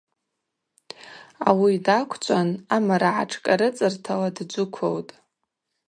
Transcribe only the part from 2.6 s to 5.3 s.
амарагӏатшкӏарыцӏыртала дджвыквылтӏ.